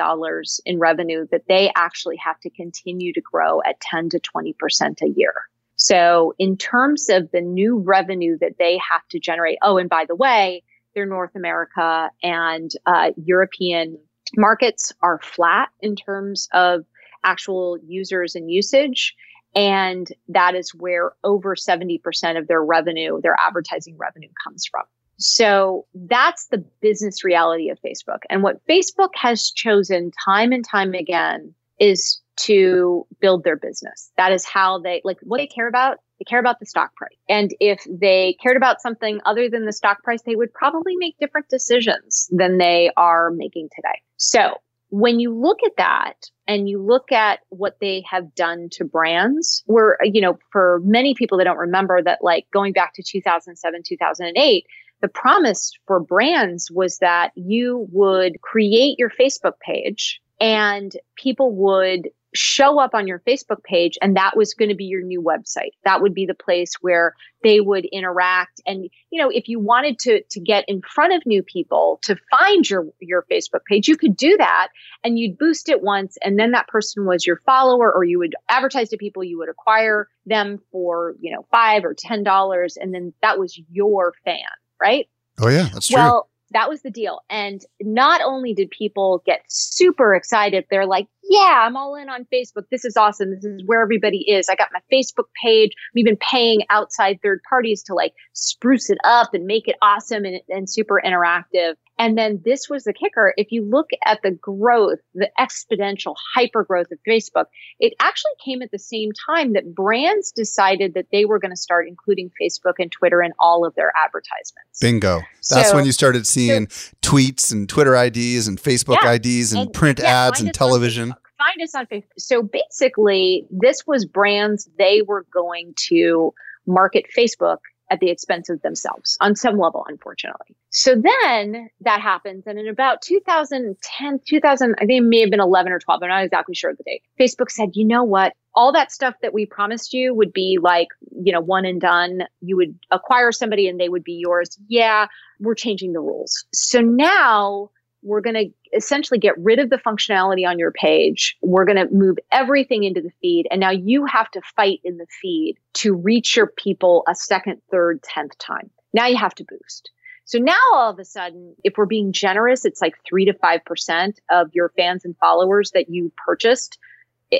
[0.65, 5.09] in revenue that they actually have to continue to grow at 10 to 20% a
[5.09, 5.33] year.
[5.77, 10.05] So, in terms of the new revenue that they have to generate, oh, and by
[10.07, 13.99] the way, their North America and uh, European
[14.37, 16.85] markets are flat in terms of
[17.23, 19.15] actual users and usage.
[19.55, 22.01] And that is where over 70%
[22.37, 24.83] of their revenue, their advertising revenue comes from.
[25.17, 28.19] So that's the business reality of Facebook.
[28.29, 34.11] And what Facebook has chosen time and time again is to build their business.
[34.17, 35.99] That is how they like what they care about.
[36.19, 37.17] They care about the stock price.
[37.29, 41.17] And if they cared about something other than the stock price, they would probably make
[41.17, 44.01] different decisions than they are making today.
[44.17, 44.57] So
[44.97, 49.61] when you look at that and you look at what they have done to brands,
[49.65, 53.81] where, you know, for many people that don't remember that, like going back to 2007,
[53.85, 54.65] 2008,
[55.01, 62.07] the promise for brands was that you would create your Facebook page and people would
[62.35, 65.71] show up on your Facebook page and that was going to be your new website.
[65.83, 69.99] That would be the place where they would interact and you know if you wanted
[69.99, 73.95] to to get in front of new people to find your your Facebook page you
[73.97, 74.69] could do that
[75.03, 78.33] and you'd boost it once and then that person was your follower or you would
[78.49, 82.93] advertise to people you would acquire them for you know 5 or 10 dollars and
[82.93, 84.39] then that was your fan,
[84.81, 85.07] right?
[85.39, 85.97] Oh yeah, that's true.
[85.97, 87.19] Well, that was the deal.
[87.29, 92.25] And not only did people get super excited, they're like, yeah, I'm all in on
[92.33, 92.63] Facebook.
[92.71, 93.31] This is awesome.
[93.31, 94.47] This is where everybody is.
[94.47, 95.71] I got my Facebook page.
[95.93, 100.23] I'm even paying outside third parties to like spruce it up and make it awesome
[100.23, 101.73] and, and super interactive.
[101.97, 103.33] And then this was the kicker.
[103.37, 107.45] If you look at the growth, the exponential hyper growth of Facebook,
[107.79, 111.57] it actually came at the same time that brands decided that they were going to
[111.57, 114.79] start including Facebook and Twitter in all of their advertisements.
[114.81, 115.21] Bingo.
[115.49, 119.53] That's so, when you started seeing so, tweets and Twitter IDs and Facebook yeah, IDs
[119.53, 121.13] and, and print yeah, ads and television.
[121.37, 122.03] Find us on Facebook.
[122.17, 126.33] So basically, this was brands, they were going to
[126.65, 130.55] market Facebook at the expense of themselves on some level, unfortunately.
[130.69, 132.47] So then that happens.
[132.47, 136.03] And in about 2010, 2000, I think it may have been 11 or 12.
[136.03, 137.03] I'm not exactly sure of the date.
[137.19, 138.33] Facebook said, you know what?
[138.53, 140.87] All that stuff that we promised you would be like,
[141.23, 142.23] you know, one and done.
[142.41, 144.57] You would acquire somebody and they would be yours.
[144.67, 145.07] Yeah,
[145.39, 146.45] we're changing the rules.
[146.53, 147.69] So now
[148.05, 151.35] we're going to essentially get rid of the functionality on your page.
[151.41, 153.47] We're going to move everything into the feed.
[153.49, 157.61] And now you have to fight in the feed to reach your people a second,
[157.71, 158.69] third, tenth time.
[158.93, 159.89] Now you have to boost.
[160.25, 164.13] So now all of a sudden, if we're being generous, it's like three to 5%
[164.31, 166.77] of your fans and followers that you purchased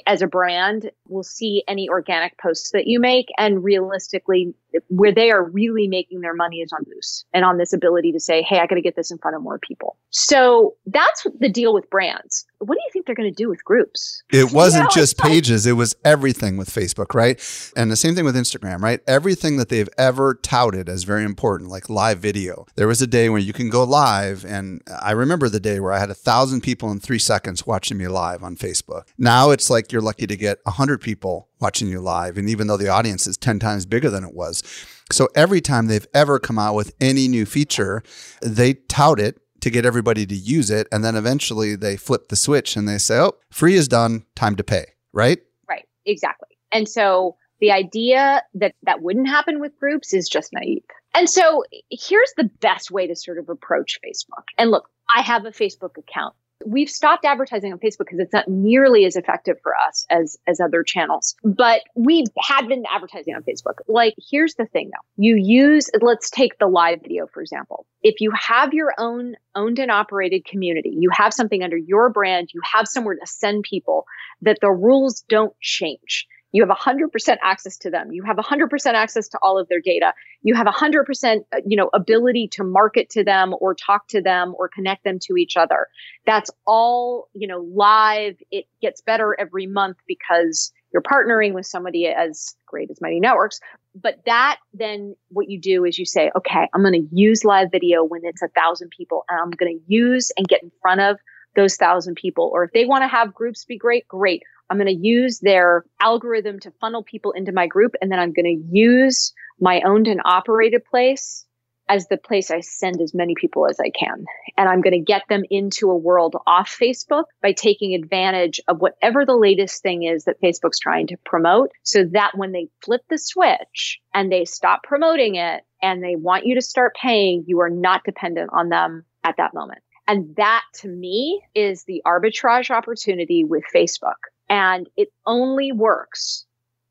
[0.06, 3.28] as a brand will see any organic posts that you make.
[3.38, 4.54] And realistically
[4.90, 8.20] where they are really making their money is on boost and on this ability to
[8.20, 9.98] say hey i got to get this in front of more people.
[10.10, 12.46] So that's the deal with brands.
[12.60, 14.24] What do you think they're going to do with groups?
[14.32, 17.40] It wasn't you know, just pages it was everything with facebook right?
[17.76, 19.02] And the same thing with instagram right?
[19.08, 22.66] Everything that they've ever touted as very important like live video.
[22.76, 25.94] There was a day where you can go live and i remember the day where
[25.94, 29.04] i had a thousand people in three seconds watching me live on facebook.
[29.18, 32.38] Now it's like you're lucky to get 100 people watching you live.
[32.38, 34.64] And even though the audience is 10 times bigger than it was.
[35.12, 38.04] So every time they've ever come out with any new feature,
[38.42, 40.88] they tout it to get everybody to use it.
[40.92, 44.56] And then eventually they flip the switch and they say, oh, free is done, time
[44.56, 44.86] to pay.
[45.14, 45.40] Right?
[45.68, 45.86] Right.
[46.06, 46.50] Exactly.
[46.72, 50.84] And so the idea that that wouldn't happen with groups is just naive.
[51.14, 54.44] And so here's the best way to sort of approach Facebook.
[54.58, 56.36] And look, I have a Facebook account
[56.66, 60.60] we've stopped advertising on Facebook because it's not nearly as effective for us as as
[60.60, 61.36] other channels.
[61.44, 63.80] But we had been advertising on Facebook.
[63.88, 65.24] Like here's the thing though.
[65.24, 67.86] You use let's take the live video for example.
[68.02, 72.50] If you have your own owned and operated community, you have something under your brand,
[72.54, 74.06] you have somewhere to send people
[74.42, 78.14] that the rules don't change you have 100% access to them.
[78.14, 80.14] You have 100% access to all of their data.
[80.42, 84.56] You have 100% uh, you know ability to market to them or talk to them
[84.58, 85.88] or connect them to each other.
[86.26, 88.38] That's all you know live.
[88.52, 93.60] It gets better every month because you're partnering with somebody as great as mighty networks.
[93.94, 97.70] But that then what you do is you say okay i'm going to use live
[97.72, 101.00] video when it's a thousand people and i'm going to use and get in front
[101.00, 101.18] of
[101.56, 102.50] those thousand people.
[102.54, 105.86] Or if they want to have groups be great great I'm going to use their
[106.00, 107.94] algorithm to funnel people into my group.
[108.02, 111.46] And then I'm going to use my owned and operated place
[111.88, 114.26] as the place I send as many people as I can.
[114.58, 118.80] And I'm going to get them into a world off Facebook by taking advantage of
[118.80, 123.02] whatever the latest thing is that Facebook's trying to promote so that when they flip
[123.10, 127.60] the switch and they stop promoting it and they want you to start paying, you
[127.62, 129.82] are not dependent on them at that moment.
[130.08, 134.14] And that to me is the arbitrage opportunity with Facebook.
[134.50, 136.46] And it only works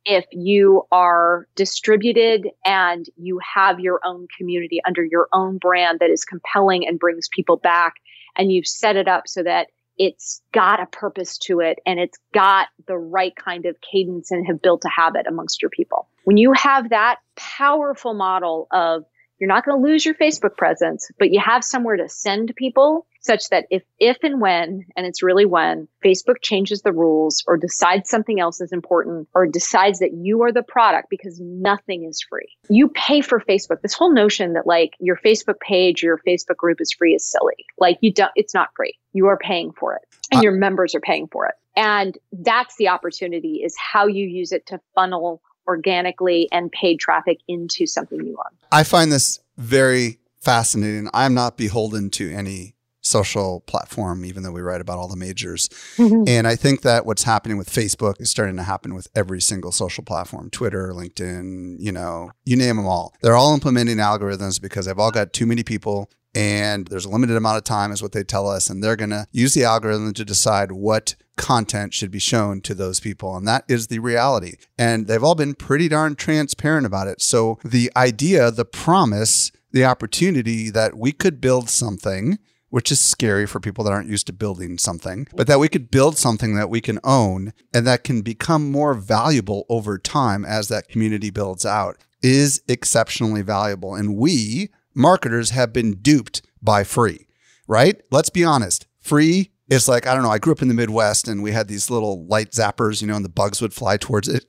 [0.05, 6.11] if you are distributed and you have your own community under your own brand that
[6.11, 7.95] is compelling and brings people back
[8.37, 12.19] and you've set it up so that it's got a purpose to it and it's
[12.33, 16.09] got the right kind of cadence and have built a habit amongst your people.
[16.25, 19.05] When you have that powerful model of
[19.39, 23.07] you're not going to lose your Facebook presence, but you have somewhere to send people
[23.20, 27.57] such that if, if and when, and it's really when Facebook changes the rules or
[27.57, 32.24] decides something else is important or decides that you are the product because nothing is
[32.28, 32.49] free.
[32.68, 33.80] You pay for Facebook.
[33.82, 37.64] This whole notion that like your Facebook page, your Facebook group is free is silly.
[37.78, 38.99] Like you don't, it's not free.
[39.14, 41.55] You are paying for it and your members are paying for it.
[41.76, 47.39] And that's the opportunity is how you use it to funnel organically and paid traffic
[47.49, 48.55] into something you want.
[48.73, 51.09] I find this very fascinating.
[51.15, 55.69] I'm not beholden to any social platform, even though we write about all the majors.
[55.97, 56.25] Mm-hmm.
[56.27, 59.73] And I think that what's happening with Facebook is starting to happen with every single
[59.73, 63.15] social platform Twitter, LinkedIn, you know, you name them all.
[63.21, 67.37] They're all implementing algorithms because they've all got too many people and there's a limited
[67.37, 68.70] amount of time, is what they tell us.
[68.70, 72.74] And they're going to use the algorithm to decide what content should be shown to
[72.74, 73.37] those people.
[73.37, 74.55] And that is the reality.
[74.78, 77.20] And they've all been pretty darn transparent about it.
[77.20, 82.39] So the idea, the promise, the opportunity that we could build something
[82.74, 85.93] which is scary for people that aren't used to building something, but that we could
[85.93, 90.66] build something that we can own and that can become more valuable over time as
[90.66, 93.95] that community builds out is exceptionally valuable.
[93.95, 97.26] And we, marketers, have been duped by free,
[97.66, 98.01] right?
[98.11, 98.86] Let's be honest.
[99.01, 101.68] Free is like, I don't know, I grew up in the Midwest and we had
[101.68, 104.45] these little light zappers, you know, and the bugs would fly towards it.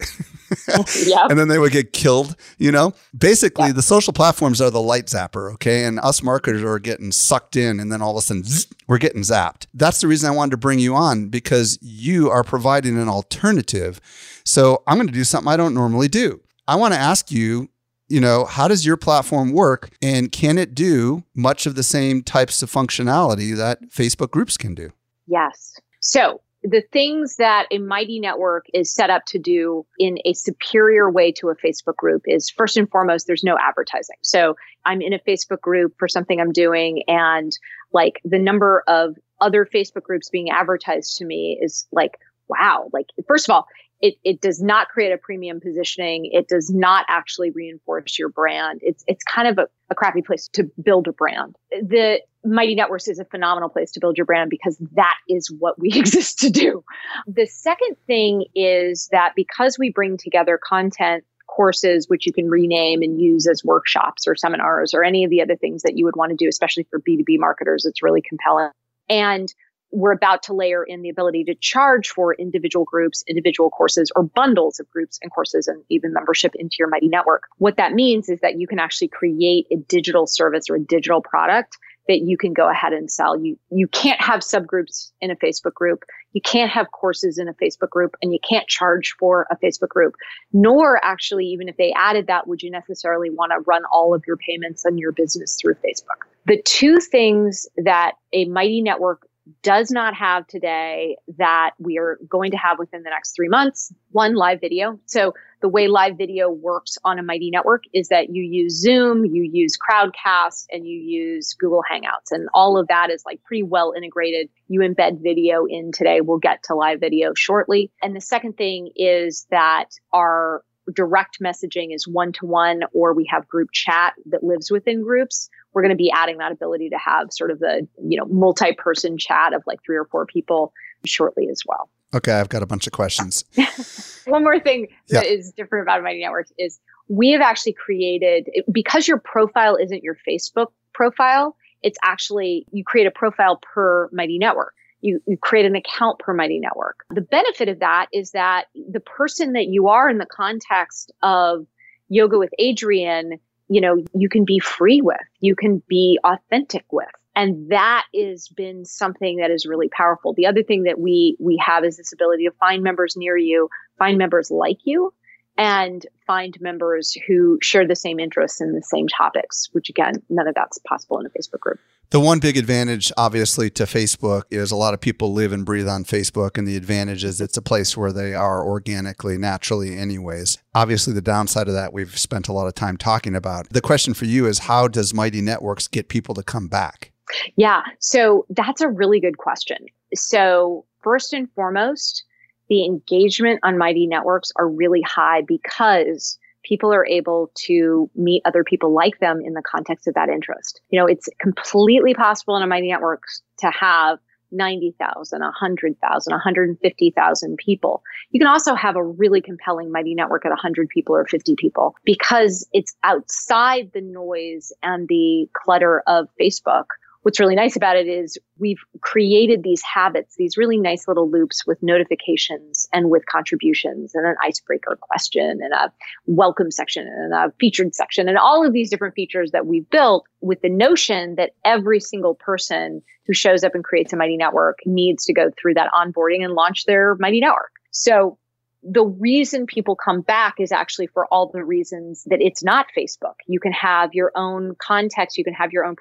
[1.08, 1.30] yep.
[1.30, 2.94] And then they would get killed, you know?
[3.18, 3.76] Basically, yep.
[3.76, 5.86] the social platforms are the light zapper, okay?
[5.86, 8.98] And us marketers are getting sucked in and then all of a sudden zzz, we're
[8.98, 9.68] getting zapped.
[9.74, 14.02] That's the reason I wanted to bring you on because you are providing an alternative.
[14.44, 16.42] So I'm going to do something I don't normally do.
[16.68, 17.70] I want to ask you
[18.08, 22.22] you know, how does your platform work and can it do much of the same
[22.22, 24.92] types of functionality that Facebook groups can do?
[25.28, 25.76] Yes.
[26.02, 31.12] So the things that a mighty network is set up to do in a superior
[31.12, 34.18] way to a Facebook group is first and foremost, there's no advertising.
[34.22, 37.52] So I'm in a Facebook group for something I'm doing and
[37.92, 42.90] like the number of other Facebook groups being advertised to me is like, wow.
[42.94, 43.68] Like, first of all,
[44.06, 46.30] it, it does not create a premium positioning.
[46.32, 48.82] It does not actually reinforce your brand.
[48.84, 51.56] It's, it's kind of a, a crappy place to build a brand.
[51.72, 55.80] The Mighty Networks is a phenomenal place to build your brand because that is what
[55.80, 56.84] we exist to do.
[57.26, 63.02] The second thing is that because we bring together content courses, which you can rename
[63.02, 66.16] and use as workshops or seminars or any of the other things that you would
[66.16, 68.70] want to do, especially for B2B marketers, it's really compelling.
[69.10, 69.52] And
[69.92, 74.24] we're about to layer in the ability to charge for individual groups, individual courses, or
[74.24, 77.44] bundles of groups and courses and even membership into your Mighty Network.
[77.58, 81.22] What that means is that you can actually create a digital service or a digital
[81.22, 81.78] product
[82.08, 83.40] that you can go ahead and sell.
[83.40, 86.04] You you can't have subgroups in a Facebook group.
[86.34, 89.90] You can't have courses in a Facebook group and you can't charge for a Facebook
[89.90, 90.16] group.
[90.54, 94.24] Nor actually even if they added that would you necessarily want to run all of
[94.28, 96.28] your payments and your business through Facebook.
[96.46, 99.28] The two things that a mighty network
[99.62, 103.94] does not have today that we are going to have within the next three months.
[104.12, 105.00] One, live video.
[105.06, 109.26] So the way live video works on a Mighty network is that you use Zoom,
[109.26, 112.32] you use Crowdcast, and you use Google Hangouts.
[112.32, 114.50] And all of that is like pretty well integrated.
[114.68, 116.22] You embed video in today.
[116.22, 117.92] We'll get to live video shortly.
[118.02, 120.64] And the second thing is that our
[120.94, 125.50] direct messaging is one to one, or we have group chat that lives within groups
[125.76, 129.18] we're going to be adding that ability to have sort of the you know multi-person
[129.20, 130.74] chat of like three or four people
[131.06, 131.90] shortly as well.
[132.16, 133.44] Okay i've got a bunch of questions.
[134.26, 135.20] One more thing yeah.
[135.20, 140.02] that is different about mighty networks is we have actually created because your profile isn't
[140.02, 145.66] your facebook profile it's actually you create a profile per mighty network you, you create
[145.66, 149.88] an account per mighty network the benefit of that is that the person that you
[149.88, 151.66] are in the context of
[152.10, 157.08] yoga with adriene you know, you can be free with, you can be authentic with.
[157.36, 160.34] And that has been something that is really powerful.
[160.34, 163.70] The other thing that we we have is this ability to find members near you,
[163.98, 165.14] find members like you,
[165.58, 170.48] and find members who share the same interests and the same topics, which again, none
[170.48, 171.80] of that's possible in a Facebook group.
[172.16, 175.90] The one big advantage, obviously, to Facebook is a lot of people live and breathe
[175.90, 180.58] on Facebook, and the advantage is it's a place where they are organically, naturally, anyways.
[180.74, 183.68] Obviously, the downside of that we've spent a lot of time talking about.
[183.70, 187.12] The question for you is how does Mighty Networks get people to come back?
[187.58, 189.80] Yeah, so that's a really good question.
[190.14, 192.24] So, first and foremost,
[192.70, 196.38] the engagement on Mighty Networks are really high because
[196.68, 200.82] people are able to meet other people like them in the context of that interest.
[200.90, 203.24] You know, it's completely possible in a Mighty Network
[203.60, 204.20] to have
[204.52, 208.02] 90,000, 100,000, 150,000 people.
[208.32, 211.96] You can also have a really compelling Mighty Network at 100 people or 50 people
[212.04, 216.86] because it's outside the noise and the clutter of Facebook
[217.26, 221.66] what's really nice about it is we've created these habits, these really nice little loops
[221.66, 225.92] with notifications and with contributions and an icebreaker question and a
[226.28, 230.28] welcome section and a featured section and all of these different features that we've built
[230.42, 234.78] with the notion that every single person who shows up and creates a Mighty Network
[234.86, 237.72] needs to go through that onboarding and launch their Mighty Network.
[237.90, 238.38] So
[238.84, 243.34] the reason people come back is actually for all the reasons that it's not Facebook.
[243.48, 245.96] You can have your own context, you can have your own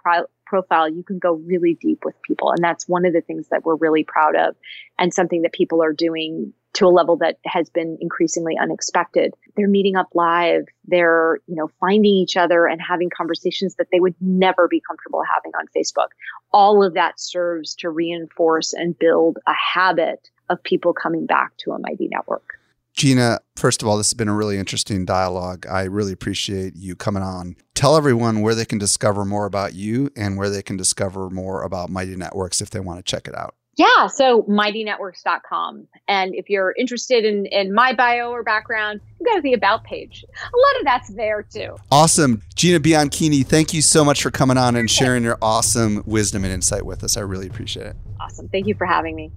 [0.55, 2.53] profile, you can go really deep with people.
[2.53, 4.55] And that's one of the things that we're really proud of
[5.01, 9.35] and something that people are doing to a level that has been increasingly unexpected.
[9.57, 10.67] They're meeting up live.
[10.87, 15.23] They're, you know, finding each other and having conversations that they would never be comfortable
[15.35, 16.09] having on Facebook.
[16.53, 21.73] All of that serves to reinforce and build a habit of people coming back to
[21.73, 22.61] a mighty network.
[22.95, 25.67] Gina, first of all, this has been a really interesting dialogue.
[25.67, 27.57] I really appreciate you coming on.
[27.75, 31.63] Tell everyone where they can discover more about you and where they can discover more
[31.63, 33.57] about Mighty Networks if they want to check it out.
[33.77, 35.89] Yeah, so mightynetworks.com.
[36.07, 39.83] And if you're interested in, in my bio or background, you go to the About
[39.83, 40.25] page.
[40.31, 41.77] A lot of that's there too.
[41.91, 42.43] Awesome.
[42.55, 46.53] Gina Bianchini, thank you so much for coming on and sharing your awesome wisdom and
[46.53, 47.17] insight with us.
[47.17, 47.97] I really appreciate it.
[48.21, 48.49] Awesome.
[48.49, 49.33] Thank you for having me.